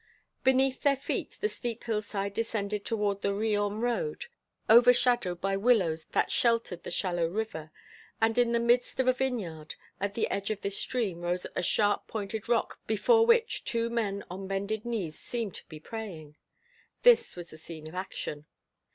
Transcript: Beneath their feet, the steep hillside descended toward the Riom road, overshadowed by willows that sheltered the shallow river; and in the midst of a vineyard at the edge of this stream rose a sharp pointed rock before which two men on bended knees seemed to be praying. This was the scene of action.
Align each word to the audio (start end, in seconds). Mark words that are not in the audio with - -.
Beneath 0.43 0.81
their 0.81 0.95
feet, 0.97 1.37
the 1.41 1.47
steep 1.47 1.83
hillside 1.83 2.33
descended 2.33 2.83
toward 2.83 3.21
the 3.21 3.35
Riom 3.35 3.81
road, 3.81 4.25
overshadowed 4.67 5.39
by 5.41 5.55
willows 5.55 6.05
that 6.05 6.31
sheltered 6.31 6.81
the 6.81 6.89
shallow 6.89 7.27
river; 7.27 7.69
and 8.19 8.35
in 8.39 8.51
the 8.51 8.59
midst 8.59 8.99
of 8.99 9.07
a 9.07 9.13
vineyard 9.13 9.75
at 9.99 10.15
the 10.15 10.27
edge 10.31 10.49
of 10.49 10.61
this 10.61 10.79
stream 10.79 11.21
rose 11.21 11.45
a 11.55 11.61
sharp 11.61 12.07
pointed 12.07 12.49
rock 12.49 12.79
before 12.87 13.27
which 13.27 13.63
two 13.63 13.91
men 13.91 14.23
on 14.27 14.47
bended 14.47 14.85
knees 14.85 15.19
seemed 15.19 15.53
to 15.53 15.67
be 15.67 15.79
praying. 15.79 16.35
This 17.03 17.35
was 17.35 17.51
the 17.51 17.57
scene 17.59 17.85
of 17.85 17.93
action. 17.93 18.47